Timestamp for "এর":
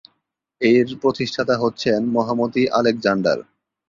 0.61-0.87